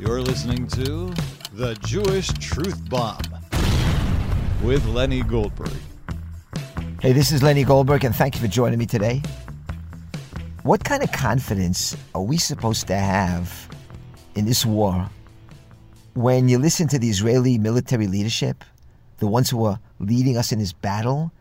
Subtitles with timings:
[0.00, 1.12] You're listening to
[1.54, 3.20] The Jewish Truth Bomb
[4.62, 5.72] with Lenny Goldberg.
[7.02, 9.20] Hey, this is Lenny Goldberg, and thank you for joining me today.
[10.62, 13.68] What kind of confidence are we supposed to have
[14.36, 15.10] in this war
[16.14, 18.62] when you listen to the Israeli military leadership,
[19.18, 21.32] the ones who are leading us in this battle?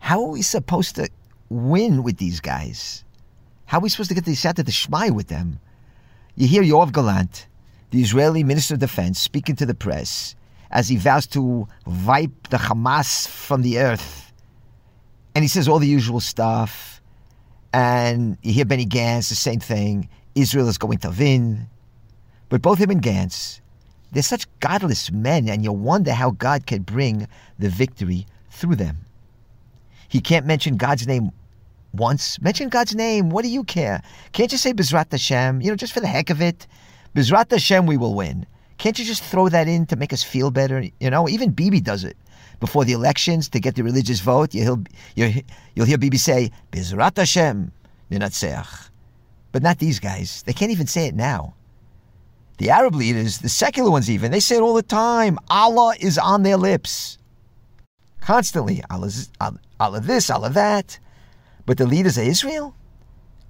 [0.00, 1.08] How are we supposed to
[1.48, 3.02] win with these guys?
[3.64, 5.58] How are we supposed to get the Sata to Shmai with them?
[6.36, 7.46] You hear Yoav Gallant,
[7.94, 10.34] the Israeli Minister of Defense, speaking to the press
[10.72, 11.68] as he vows to
[12.04, 14.32] wipe the Hamas from the earth.
[15.36, 17.00] And he says all the usual stuff.
[17.72, 20.08] And you hear Benny Gantz, the same thing.
[20.34, 21.68] Israel is going to win.
[22.48, 23.60] But both him and Gantz,
[24.10, 27.28] they're such godless men, and you wonder how God can bring
[27.60, 28.96] the victory through them.
[30.08, 31.30] He can't mention God's name
[31.92, 32.40] once.
[32.40, 33.30] Mention God's name.
[33.30, 34.02] What do you care?
[34.32, 35.60] Can't you say Bezrat Hashem?
[35.60, 36.66] You know, just for the heck of it.
[37.14, 38.46] Bezrat Hashem, we will win.
[38.78, 40.84] Can't you just throw that in to make us feel better?
[41.00, 42.16] You know, even Bibi does it
[42.60, 44.52] before the elections to get the religious vote.
[44.52, 44.84] You'll,
[45.14, 47.70] you'll, hear Bibi say, Bezrat Hashem,
[48.10, 48.90] Ninatseach.
[49.52, 50.42] But not these guys.
[50.42, 51.54] They can't even say it now.
[52.58, 55.38] The Arab leaders, the secular ones even, they say it all the time.
[55.48, 57.18] Allah is on their lips.
[58.20, 58.82] Constantly.
[58.90, 59.10] Allah,
[59.78, 60.98] Allah this, Allah that.
[61.66, 62.74] But the leaders of Israel?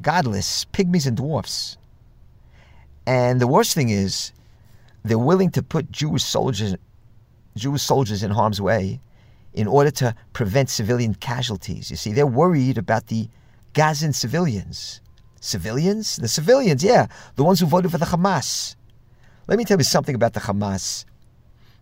[0.02, 1.78] Godless, pygmies and dwarfs.
[3.06, 4.33] And the worst thing is,
[5.05, 6.74] they're willing to put Jewish soldiers,
[7.56, 9.00] Jewish soldiers in harm's way
[9.52, 11.91] in order to prevent civilian casualties.
[11.91, 13.28] You see, they're worried about the
[13.72, 15.00] Gazan civilians.
[15.41, 16.16] Civilians?
[16.16, 18.77] The civilians, yeah, the ones who voted for the Hamas.
[19.46, 21.05] Let me tell you something about the Hamas.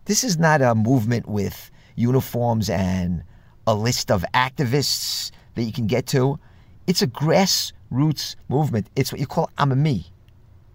[0.07, 3.23] This is not a movement with uniforms and
[3.67, 6.41] a list of activists that you can get to.
[6.87, 8.89] It's a grassroots movement.
[8.97, 10.07] It's what you call Amami.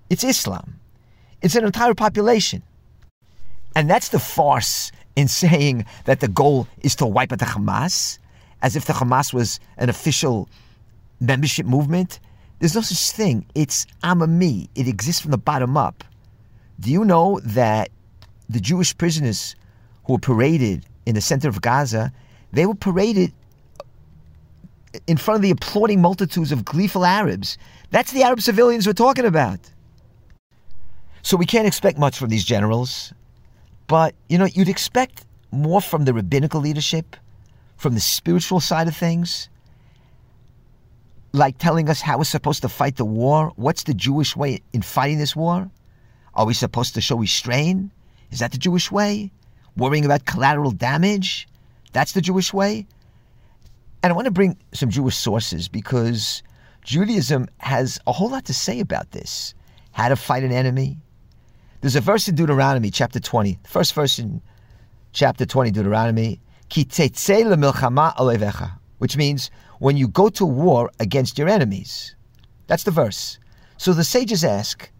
[0.09, 0.79] It's Islam.
[1.41, 2.63] It's an entire population.
[3.75, 8.19] And that's the farce in saying that the goal is to wipe out the Hamas,
[8.61, 10.49] as if the Hamas was an official
[11.19, 12.19] membership movement.
[12.59, 13.45] There's no such thing.
[13.53, 14.69] It's Amami.
[14.75, 16.03] It exists from the bottom up.
[16.79, 17.89] Do you know that
[18.49, 19.55] the Jewish prisoners
[20.05, 22.11] who were paraded in the center of Gaza,
[22.51, 23.33] they were paraded
[25.05, 27.57] in front of the applauding multitudes of gleeful Arabs.
[27.91, 29.59] That's the Arab civilians we're talking about.
[31.27, 33.11] So we can't expect much from these generals.
[33.87, 37.17] But, you know, you'd expect more from the rabbinical leadership,
[37.75, 39.49] from the spiritual side of things,
[41.33, 43.51] like telling us how we're supposed to fight the war.
[43.57, 45.69] What's the Jewish way in fighting this war?
[46.33, 47.91] Are we supposed to show restraint?
[48.31, 49.29] Is that the Jewish way?
[49.75, 51.45] Worrying about collateral damage?
[51.91, 52.87] That's the Jewish way?
[54.01, 56.41] And I want to bring some Jewish sources because
[56.85, 59.53] Judaism has a whole lot to say about this.
[59.91, 60.99] How to fight an enemy.
[61.87, 64.41] There's a verse in Deuteronomy, chapter 20, the first verse in
[65.13, 66.41] chapter 20, Deuteronomy,
[68.97, 72.13] which means when you go to war against your enemies.
[72.67, 73.39] That's the verse.
[73.77, 74.91] So the sages ask,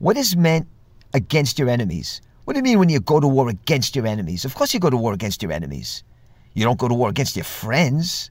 [0.00, 0.68] what is meant
[1.14, 2.20] against your enemies?
[2.44, 4.44] What do you mean when you go to war against your enemies?
[4.44, 6.04] Of course you go to war against your enemies.
[6.52, 8.30] You don't go to war against your friends.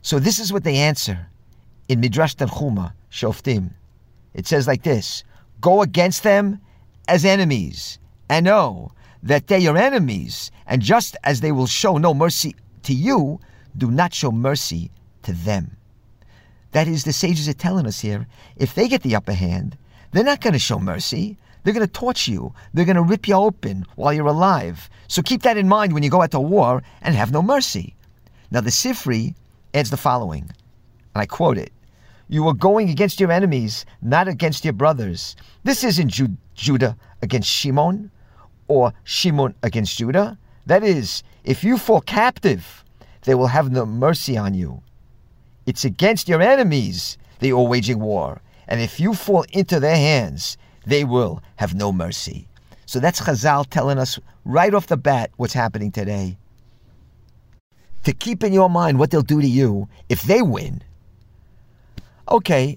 [0.00, 1.26] So this is what they answer
[1.90, 3.72] in Midrash Tanchuma, Shoftim.
[4.32, 5.24] It says like this
[5.60, 6.62] Go against them
[7.08, 7.98] as enemies,
[8.28, 8.92] and know
[9.22, 12.54] that they are enemies, and just as they will show no mercy
[12.84, 13.40] to you,
[13.76, 14.90] do not show mercy
[15.22, 15.76] to them.
[16.72, 18.26] That is, the sages are telling us here
[18.56, 19.76] if they get the upper hand,
[20.12, 21.38] they're not going to show mercy.
[21.62, 22.54] They're going to torture you.
[22.72, 24.88] They're going to rip you open while you're alive.
[25.08, 27.94] So keep that in mind when you go out to war and have no mercy.
[28.50, 29.34] Now, the Sifri
[29.74, 30.42] adds the following,
[31.14, 31.72] and I quote it
[32.28, 35.36] You are going against your enemies, not against your brothers.
[35.64, 38.10] This isn't Ju- Judah against Shimon
[38.66, 40.38] or Shimon against Judah.
[40.66, 42.84] That is, if you fall captive,
[43.22, 44.82] they will have no mercy on you.
[45.66, 48.42] It's against your enemies they are waging war.
[48.66, 52.48] And if you fall into their hands, they will have no mercy.
[52.86, 56.38] So that's Chazal telling us right off the bat what's happening today
[58.04, 60.82] to keep in your mind what they'll do to you if they win.
[62.30, 62.76] Okay,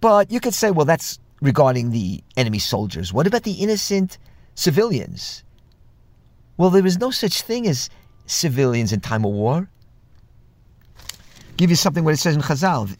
[0.00, 3.12] but you could say, well, that's regarding the enemy soldiers.
[3.12, 4.18] What about the innocent
[4.54, 5.44] civilians?
[6.56, 7.90] Well, there is no such thing as
[8.26, 9.68] civilians in time of war.
[11.56, 12.96] Give you something what it says in Chazal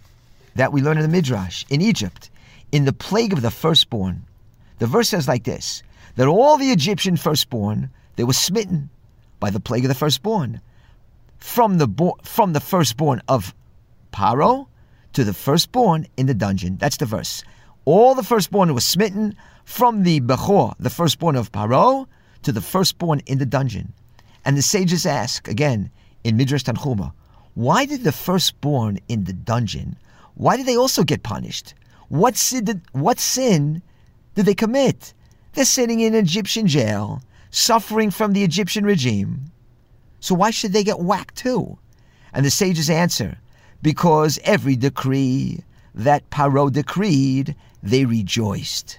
[0.55, 2.31] that we learn in the Midrash in Egypt,
[2.71, 4.25] in the plague of the firstborn.
[4.79, 5.83] The verse says like this:
[6.17, 8.91] that all the Egyptian firstborn they were smitten
[9.41, 10.61] by the plague of the firstborn
[11.39, 13.55] from the bo- from the firstborn of
[14.13, 14.69] Paro
[15.15, 16.77] to the firstborn in the dungeon.
[16.77, 17.43] That's the verse.
[17.85, 22.07] All the firstborn were smitten, from the Bechor, the firstborn of Paro,
[22.43, 23.93] to the firstborn in the dungeon.
[24.45, 25.91] And the sages ask, again,
[26.23, 27.13] in Midrash Tanchuma,
[27.55, 29.97] why did the firstborn in the dungeon,
[30.35, 31.75] why did they also get punished?
[32.09, 33.83] What sin did, what sin
[34.35, 35.15] did they commit?
[35.53, 39.53] They're sitting in an Egyptian jail, suffering from the Egyptian regime.
[40.21, 41.79] So why should they get whacked too?
[42.33, 43.39] And the sages answer,
[43.83, 45.63] because every decree
[45.95, 47.55] that Paro decreed,
[47.85, 48.99] they rejoiced.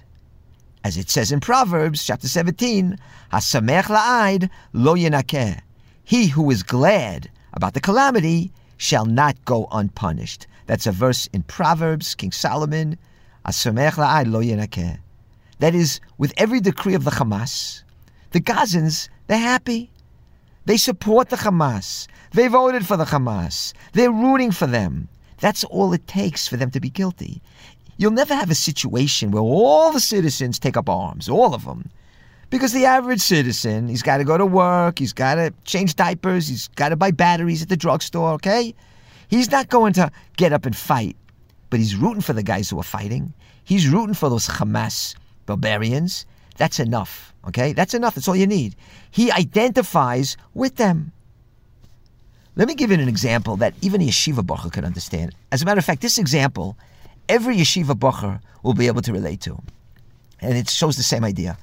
[0.84, 2.96] As it says in Proverbs chapter 17,
[3.32, 5.60] Hasamech la'aid.
[6.04, 10.46] He who is glad about the calamity shall not go unpunished.
[10.66, 12.96] That's a verse in Proverbs, King Solomon,
[13.44, 14.96] Hasamech la'aid lo.
[15.58, 17.82] That is, with every decree of the Hamas,
[18.30, 19.90] the Gazans, they're happy.
[20.66, 22.06] They support the Hamas.
[22.32, 23.72] They voted for the Hamas.
[23.94, 25.08] They're rooting for them.
[25.38, 27.42] That's all it takes for them to be guilty.
[27.98, 31.90] You'll never have a situation where all the citizens take up arms, all of them.
[32.50, 36.46] Because the average citizen, he's got to go to work, he's got to change diapers,
[36.46, 38.74] he's got to buy batteries at the drugstore, okay?
[39.28, 41.16] He's not going to get up and fight,
[41.70, 43.34] but he's rooting for the guys who are fighting.
[43.64, 45.16] He's rooting for those Hamas
[45.46, 46.24] barbarians.
[46.56, 47.72] That's enough, okay?
[47.72, 48.14] That's enough.
[48.14, 48.76] That's all you need.
[49.10, 51.12] He identifies with them.
[52.54, 55.34] Let me give you an example that even a yeshiva bacher could understand.
[55.50, 56.78] As a matter of fact, this example,
[57.28, 59.58] every yeshiva bacher will be able to relate to.
[60.40, 61.56] And it shows the same idea.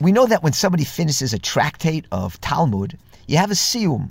[0.00, 2.96] We know that when somebody finishes a tractate of Talmud,
[3.26, 4.10] you have a siyum.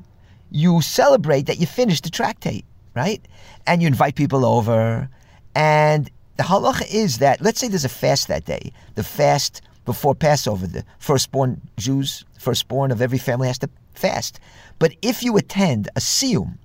[0.52, 2.66] You celebrate that you finished the tractate,
[2.96, 3.22] right?
[3.66, 5.10] And you invite people over.
[5.56, 10.14] And the halacha is that, let's say there's a fast that day, the fast before
[10.14, 14.40] Passover, the firstborn Jews, firstborn of every family has to fast.
[14.80, 16.58] But if you attend a siyum,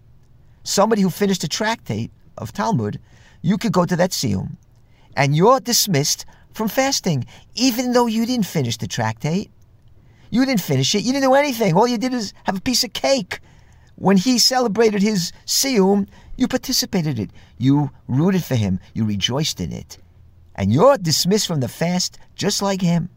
[0.65, 3.01] somebody who finished a tractate of Talmud,
[3.43, 4.57] you could go to that siyum,
[5.17, 6.25] and you're dismissed
[6.55, 9.51] from fasting, even though you didn't finish the tractate.
[10.31, 11.03] You didn't finish it.
[11.03, 11.75] You didn't do anything.
[11.75, 13.41] All you did is have a piece of cake.
[13.97, 17.31] When he celebrated his siyum, you participated in it.
[17.59, 18.81] You rooted for him.
[18.95, 19.99] You rejoiced in it.
[20.55, 23.11] And you're dismissed from the fast just like him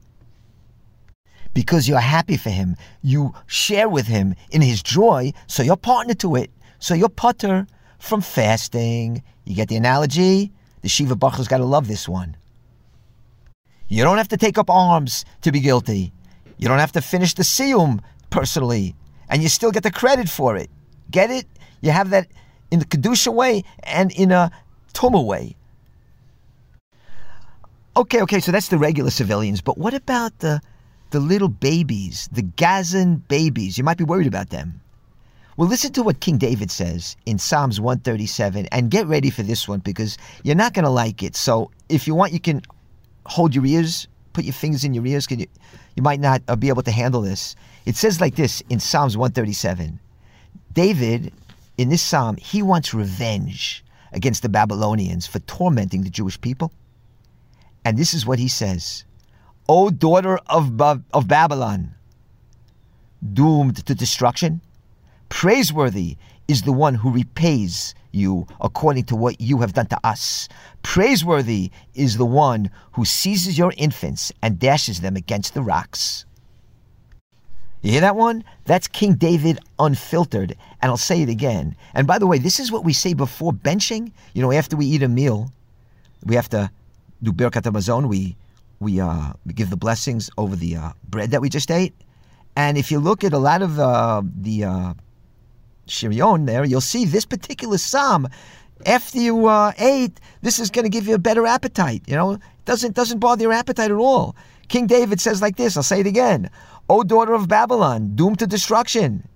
[1.53, 2.75] because you're happy for him.
[3.01, 6.51] You share with him in his joy, so you're partner to it.
[6.79, 7.67] So you're patur
[8.05, 9.23] from fasting.
[9.45, 10.51] You get the analogy?
[10.81, 12.37] The yeshiva bacher's got to love this one.
[13.87, 16.11] You don't have to take up arms to be guilty.
[16.57, 17.99] You don't have to finish the siyum
[18.29, 18.95] personally,
[19.29, 20.69] and you still get the credit for it.
[21.11, 21.45] Get it?
[21.81, 22.27] You have that
[22.71, 24.51] in the Kedusha way and in a
[24.93, 25.55] Tuma way.
[27.97, 30.61] Okay, okay, so that's the regular civilians, but what about the
[31.11, 33.77] the little babies, the Gazan babies.
[33.77, 34.81] You might be worried about them.
[35.57, 39.69] Well, listen to what King David says in Psalms 137 and get ready for this
[39.69, 41.35] one because you're not going to like it.
[41.35, 42.61] So, if you want, you can
[43.25, 45.25] hold your ears, put your fingers in your ears.
[45.25, 45.47] Can you,
[45.95, 47.55] you might not uh, be able to handle this.
[47.85, 49.99] It says like this in Psalms 137
[50.73, 51.31] David,
[51.77, 56.73] in this psalm, he wants revenge against the Babylonians for tormenting the Jewish people.
[57.85, 59.05] And this is what he says
[59.69, 61.95] O daughter of, ba- of Babylon,
[63.33, 64.59] doomed to destruction,
[65.29, 66.17] praiseworthy
[66.47, 70.47] is the one who repays you according to what you have done to us.
[70.83, 76.25] Praiseworthy is the one who seizes your infants and dashes them against the rocks.
[77.81, 78.43] You hear that one?
[78.65, 80.55] That's King David unfiltered.
[80.81, 81.75] And I'll say it again.
[81.93, 84.11] And by the way, this is what we say before benching.
[84.33, 85.51] You know, after we eat a meal,
[86.23, 86.71] we have to
[87.21, 88.07] do Birkat Hamazon.
[88.07, 88.35] We
[88.79, 91.93] we uh, give the blessings over the uh, bread that we just ate.
[92.55, 94.93] And if you look at a lot of uh, the uh,
[95.87, 98.27] Shirion there, you'll see this particular psalm.
[98.85, 102.03] After you uh, ate, this is going to give you a better appetite.
[102.07, 104.35] You know, doesn't doesn't bother your appetite at all.
[104.67, 105.77] King David says like this.
[105.77, 106.49] I'll say it again.
[106.89, 109.27] O daughter of Babylon, doomed to destruction.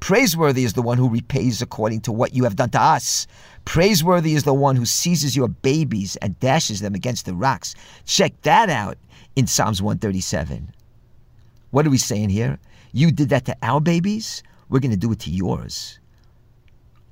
[0.00, 3.26] Praiseworthy is the one who repays according to what you have done to us.
[3.66, 7.74] Praiseworthy is the one who seizes your babies and dashes them against the rocks.
[8.06, 8.96] Check that out
[9.36, 10.72] in Psalms 137.
[11.70, 12.58] What are we saying here?
[12.92, 15.98] You did that to our babies, we're going to do it to yours.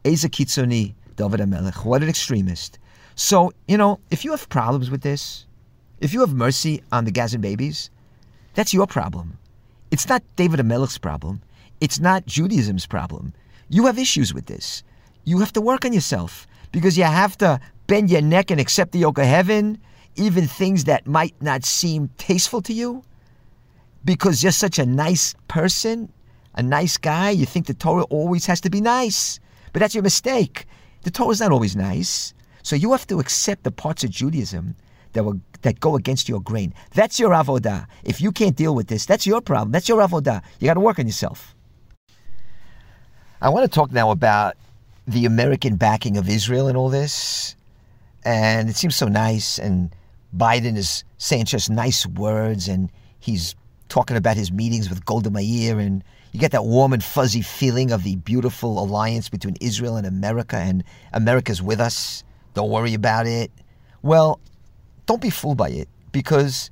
[0.05, 2.79] Eza Kitzoni, David HaMelech, what an extremist.
[3.15, 5.45] So, you know, if you have problems with this,
[6.01, 7.91] if you have mercy on the Gazan babies,
[8.55, 9.37] that's your problem.
[9.91, 11.43] It's not David HaMelech's problem.
[11.81, 13.35] It's not Judaism's problem.
[13.69, 14.83] You have issues with this
[15.29, 18.93] you have to work on yourself because you have to bend your neck and accept
[18.93, 19.79] the yoke of heaven,
[20.17, 23.05] even things that might not seem tasteful to you,
[24.05, 26.11] because you're such a nice person,
[26.59, 27.31] a nice guy.
[27.31, 29.41] You think the Torah always has to be nice,
[29.73, 30.67] but that's your mistake.
[31.05, 32.35] The Torah is not always nice.
[32.63, 34.75] So you have to accept the parts of Judaism
[35.13, 36.75] that will that go against your grain.
[36.95, 37.87] That's your avodah.
[38.05, 39.73] If you can't deal with this, that's your problem.
[39.73, 40.43] That's your avodah.
[40.59, 41.55] You got to work on yourself.
[43.41, 44.57] I want to talk now about
[45.07, 47.57] the American backing of Israel and all this.
[48.25, 49.59] And it seems so nice.
[49.59, 49.95] And
[50.37, 52.69] Biden is saying just nice words.
[52.69, 53.55] And he's
[53.89, 55.79] talking about his meetings with Golda Meir.
[55.79, 60.07] And you get that warm and fuzzy feeling of the beautiful alliance between Israel and
[60.07, 60.57] America.
[60.57, 62.23] And America's with us.
[62.55, 63.51] Don't worry about it.
[64.03, 64.41] Well,
[65.07, 66.71] don't be fooled by it because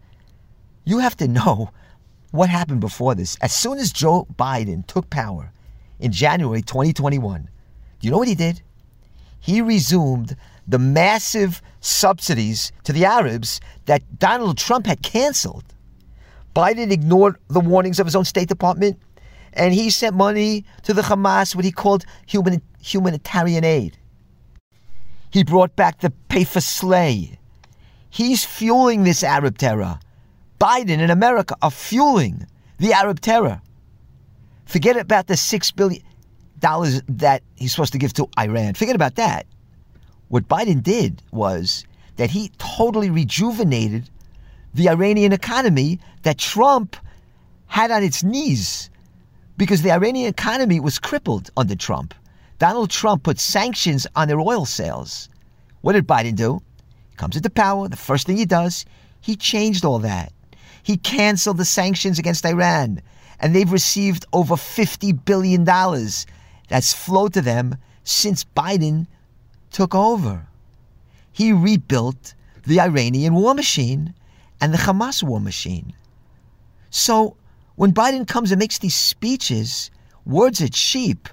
[0.85, 1.71] you have to know
[2.31, 3.37] what happened before this.
[3.41, 5.53] As soon as Joe Biden took power
[5.99, 8.63] in January 2021, do you know what he did?
[9.41, 10.37] He resumed
[10.69, 15.65] the massive subsidies to the Arabs that Donald Trump had canceled.
[16.55, 18.99] Biden ignored the warnings of his own State Department
[19.57, 23.97] and he sent money to the Hamas, what he called human, humanitarian aid.
[25.31, 27.39] He brought back the pay for slay
[28.17, 29.99] He's fueling this Arab terror.
[30.59, 32.47] Biden and America are fueling
[32.79, 33.61] the Arab terror.
[34.65, 36.03] Forget about the six billion
[36.59, 38.73] dollars that he's supposed to give to Iran.
[38.73, 39.45] Forget about that.
[40.29, 41.85] What Biden did was
[42.17, 44.09] that he totally rejuvenated
[44.73, 46.97] the Iranian economy that Trump
[47.67, 48.89] had on its knees
[49.57, 52.15] because the Iranian economy was crippled under Trump.
[52.59, 55.29] Donald Trump put sanctions on their oil sales.
[55.83, 56.63] What did Biden do?
[57.17, 58.85] comes into power, the first thing he does,
[59.21, 60.33] he changed all that.
[60.83, 63.01] He canceled the sanctions against Iran,
[63.41, 69.07] and they've received over $50 billion that's flowed to them since Biden
[69.73, 70.47] took over.
[71.33, 72.35] He rebuilt
[72.65, 74.15] the Iranian war machine
[74.61, 75.93] and the Hamas war machine.
[76.91, 77.37] So
[77.77, 79.91] when Biden comes and makes these speeches,
[80.25, 81.29] words are cheap.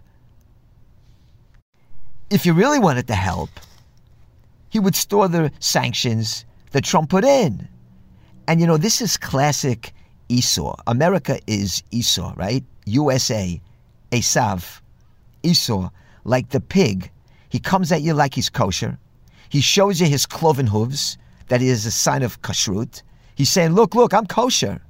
[2.29, 3.49] If you really wanted to help,
[4.69, 7.67] he would store the sanctions that Trump put in.
[8.47, 9.93] And you know, this is classic
[10.29, 10.75] Esau.
[10.87, 12.63] America is Esau, right?
[12.85, 13.61] USA,
[14.11, 14.81] Esav,
[15.43, 15.89] Esau,
[16.25, 17.09] like the pig.
[17.49, 18.97] He comes at you like he's kosher.
[19.49, 23.03] He shows you his cloven hooves, that is a sign of kashrut.
[23.35, 24.81] He's saying, Look, look, I'm kosher.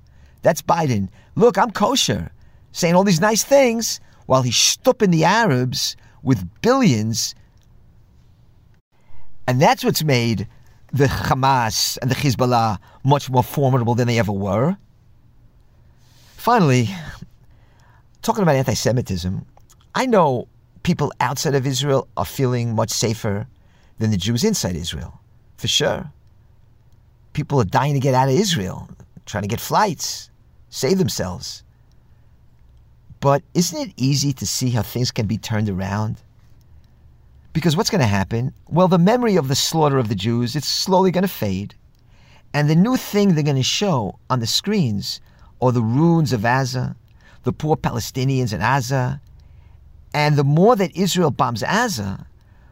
[0.43, 1.09] That's Biden.
[1.35, 2.31] Look, I'm kosher.
[2.71, 7.35] Saying all these nice things while he's stooping the Arabs with billions
[9.47, 10.47] and that's what's made
[10.91, 14.77] the Hamas and the Hezbollah much more formidable than they ever were.
[16.37, 16.89] Finally,
[18.21, 19.45] talking about anti Semitism,
[19.95, 20.47] I know
[20.83, 23.47] people outside of Israel are feeling much safer
[23.99, 25.19] than the Jews inside Israel,
[25.57, 26.11] for sure.
[27.33, 28.87] People are dying to get out of Israel,
[29.25, 30.29] trying to get flights,
[30.73, 31.63] save themselves.
[33.19, 36.17] But isn't it easy to see how things can be turned around?
[37.53, 38.53] Because what's going to happen?
[38.67, 41.75] Well, the memory of the slaughter of the Jews, it's slowly going to fade.
[42.55, 45.21] And the new thing they're going to show on the screens
[45.61, 46.95] are the ruins of Gaza,
[47.43, 49.21] the poor Palestinians in Gaza.
[50.11, 52.25] And the more that Israel bombs Gaza,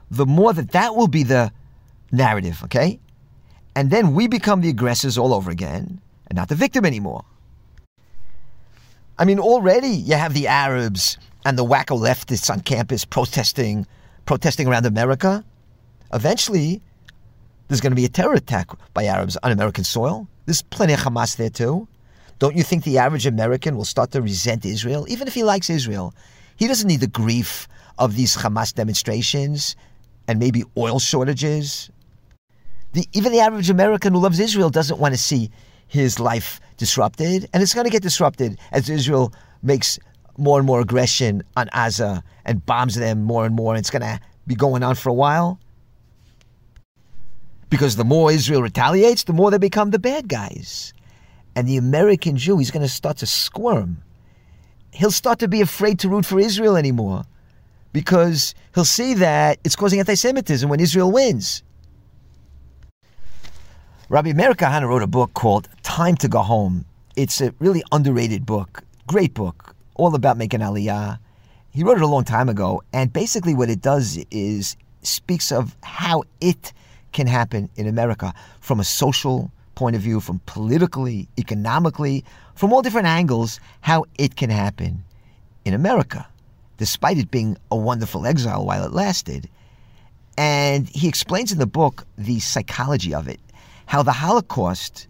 [0.10, 1.52] the more that that will be the
[2.12, 3.00] narrative, okay?
[3.76, 7.26] And then we become the aggressors all over again and not the victim anymore.
[9.22, 13.86] I mean, already you have the Arabs and the wacko leftists on campus protesting
[14.26, 15.46] protesting around America.
[16.12, 16.82] Eventually,
[17.68, 20.28] there's going to be a terror attack by Arabs on American soil.
[20.48, 21.88] There's plenty of Hamas there too.
[22.40, 25.70] Don't you think the average American will start to resent Israel, even if he likes
[25.70, 26.16] Israel?
[26.56, 27.68] He doesn't need the grief
[28.00, 29.76] of these Hamas demonstrations
[30.28, 31.92] and maybe oil shortages.
[32.94, 35.52] The, even the average American who loves Israel doesn't want to see
[35.92, 40.00] his life disrupted, and it's going to get disrupted as Israel makes
[40.38, 43.74] more and more aggression on Gaza and bombs them more and more.
[43.74, 44.18] And it's going to
[44.48, 45.60] be going on for a while.
[47.70, 50.94] Because the more Israel retaliates, the more they become the bad guys.
[51.58, 54.02] And the American Jew, he's going to start to squirm.
[54.94, 57.24] He'll start to be afraid to root for Israel anymore
[57.92, 61.64] because he'll see that it's causing anti Semitism when Israel wins.
[64.12, 66.86] Rabbi Meir Kahane wrote a book called Time to Go Home.
[67.18, 71.20] It's a really underrated book, great book all about making aliyah.
[71.72, 75.76] He wrote it a long time ago, and basically what it does is speaks of
[75.84, 76.72] how it
[77.12, 82.24] can happen in America from a social point of view, from politically, economically,
[82.56, 85.04] from all different angles, how it can happen
[85.66, 86.26] in America,
[86.78, 89.50] despite it being a wonderful exile while it lasted.
[90.38, 93.42] And he explains in the book the psychology of it,
[93.88, 95.10] how the Holocaust,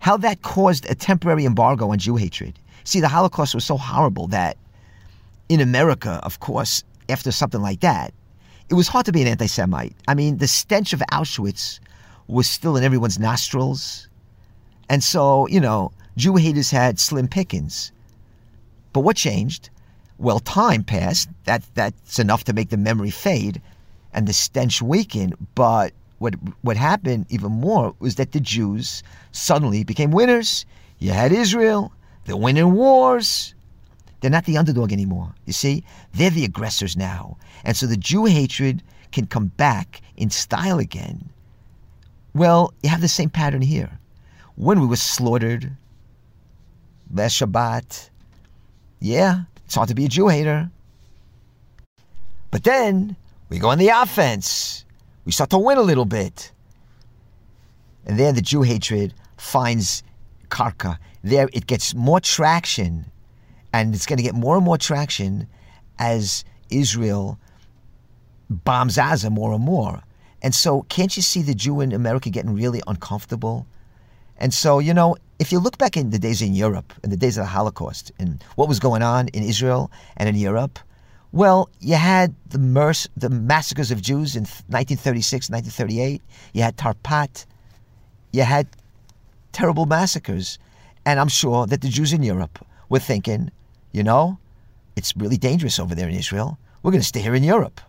[0.00, 2.58] how that caused a temporary embargo on Jew hatred.
[2.84, 4.56] See, the Holocaust was so horrible that
[5.48, 8.12] in America, of course, after something like that,
[8.68, 9.94] it was hard to be an anti Semite.
[10.08, 11.80] I mean, the stench of Auschwitz
[12.28, 14.08] was still in everyone's nostrils.
[14.88, 17.92] And so, you know, Jew haters had slim pickings.
[18.92, 19.70] But what changed?
[20.18, 21.28] Well, time passed.
[21.44, 23.60] That that's enough to make the memory fade
[24.12, 25.34] and the stench weaken.
[25.54, 30.66] But what what happened even more was that the Jews suddenly became winners.
[30.98, 31.92] You had Israel,
[32.24, 33.54] they're winning wars.
[34.20, 35.34] They're not the underdog anymore.
[35.46, 35.82] You see?
[36.12, 37.38] They're the aggressors now.
[37.64, 41.30] And so the Jew hatred can come back in style again.
[42.34, 43.98] Well, you have the same pattern here.
[44.56, 45.72] When we were slaughtered,
[47.14, 48.10] last Shabbat,
[49.00, 50.70] yeah, it's hard to be a Jew hater.
[52.50, 53.16] But then
[53.48, 54.84] we go on the offense.
[55.24, 56.52] We start to win a little bit.
[58.06, 60.02] And then the Jew hatred finds
[60.48, 60.98] karka.
[61.22, 63.10] There it gets more traction.
[63.72, 65.46] And it's going to get more and more traction
[65.98, 67.38] as Israel
[68.48, 70.02] bombs Gaza more and more.
[70.42, 73.66] And so, can't you see the Jew in America getting really uncomfortable?
[74.38, 77.16] And so, you know, if you look back in the days in Europe, in the
[77.16, 80.78] days of the Holocaust, and what was going on in Israel and in Europe,
[81.32, 86.22] well, you had the, merc- the massacres of Jews in 1936, 1938.
[86.52, 87.46] You had Tarpat.
[88.32, 88.66] You had
[89.52, 90.58] terrible massacres.
[91.04, 93.50] And I'm sure that the Jews in Europe were thinking,
[93.92, 94.38] you know,
[94.96, 96.58] it's really dangerous over there in Israel.
[96.82, 97.80] We're going to stay here in Europe.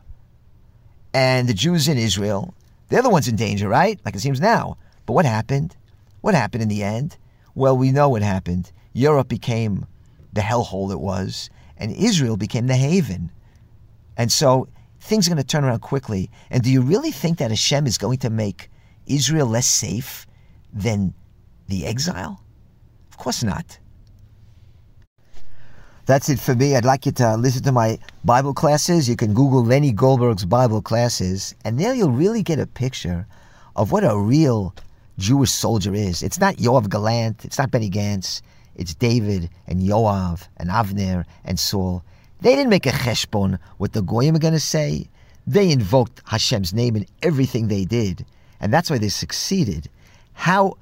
[1.14, 2.54] And the Jews in Israel,
[2.90, 4.00] they're the ones in danger, right?
[4.06, 4.78] Like it seems now.
[5.06, 5.76] But what happened?
[6.22, 7.18] What happened in the end?
[7.56, 8.72] Well, we know what happened.
[8.94, 9.88] Europe became
[10.34, 11.50] the hellhole it was,
[11.82, 13.32] and Israel became the haven.
[14.16, 14.70] And so
[15.00, 16.30] things are going to turn around quickly.
[16.52, 18.70] And do you really think that Hashem is going to make
[19.08, 20.28] Israel less safe
[20.72, 21.16] than
[21.68, 22.44] the exile?
[23.10, 23.80] Of course not.
[26.06, 26.76] That's it for me.
[26.76, 29.10] I'd like you to listen to my Bible classes.
[29.10, 33.26] You can Google Lenny Goldberg's Bible classes, and there you'll really get a picture
[33.76, 34.76] of what a real
[35.18, 36.22] Jewish soldier is.
[36.22, 38.42] It's not Yoav Gallant, it's not Benny Gantz,
[38.76, 42.04] it's David and Yoav and Avner and Saul.
[42.42, 45.08] They didn't make a cheshbon what the Goyim are going to say.
[45.46, 48.26] They invoked Hashem's name in everything they did,
[48.60, 49.90] and that's why they succeeded.
[50.34, 50.78] How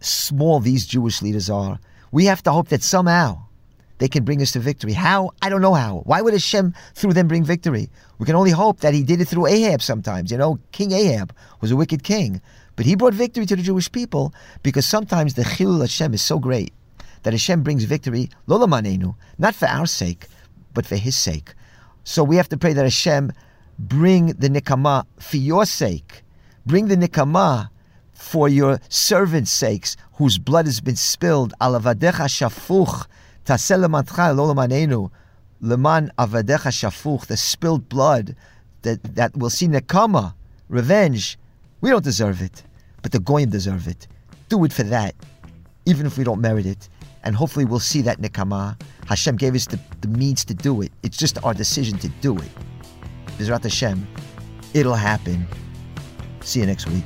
[0.00, 1.78] small these Jewish leaders are.
[2.12, 3.44] We have to hope that somehow
[3.98, 4.94] they can bring us to victory.
[4.94, 5.30] How?
[5.42, 6.02] I don't know how.
[6.06, 7.88] Why would Hashem through them bring victory?
[8.18, 10.30] We can only hope that he did it through Ahab sometimes.
[10.30, 12.40] You know, King Ahab was a wicked king,
[12.76, 16.38] but he brought victory to the Jewish people because sometimes the Chilul Hashem is so
[16.38, 16.72] great
[17.22, 20.26] that Hashem brings victory, lolamanenu, not for our sake,
[20.74, 21.54] but for his sake.
[22.04, 23.32] So we have to pray that Hashem
[23.78, 26.22] bring the nikama for your sake.
[26.66, 27.70] Bring the nikama
[28.12, 31.54] for your servants' sakes, whose blood has been spilled.
[31.60, 33.06] Alavadecha shafuch
[33.44, 35.10] Taseh lematcha lo lemanenu,
[35.60, 38.36] leman avadecha shafuch, the spilled blood
[38.82, 40.34] that, that will see nekama,
[40.68, 41.38] revenge.
[41.80, 42.62] We don't deserve it,
[43.02, 44.06] but the goyim deserve it.
[44.48, 45.14] Do it for that,
[45.86, 46.88] even if we don't merit it.
[47.22, 48.80] And hopefully we'll see that nikama.
[49.06, 50.92] Hashem gave us the, the means to do it.
[51.02, 52.50] It's just our decision to do it.
[53.38, 54.06] Bizrat Hashem,
[54.74, 55.46] it'll happen.
[56.40, 57.04] See you next week.